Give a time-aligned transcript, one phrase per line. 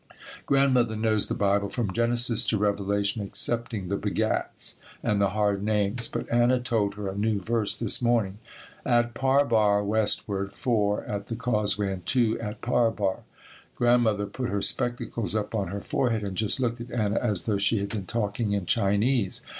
[0.47, 6.07] Grandmother knows the Bible from Genesis to Revelation excepting the "begats" and the hard names,
[6.07, 8.39] but Anna told her a new verse this morning,
[8.83, 13.19] "At Parbar westward, four at the causeway and two at Parbar."
[13.75, 17.59] Grandmother put her spectacles up on her forehead and just looked at Anna as though
[17.59, 19.41] she had been talking in Chinese.